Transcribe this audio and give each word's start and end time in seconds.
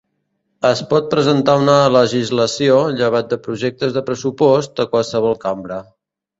Es 0.69 0.79
pot 0.93 1.11
presentar 1.11 1.55
una 1.65 1.75
legislació, 1.97 2.79
llevat 3.03 3.31
de 3.35 3.41
projectes 3.45 3.95
de 4.01 4.05
pressupost, 4.11 4.85
a 4.87 4.91
qualsevol 4.97 5.41
Cambra. 5.49 5.83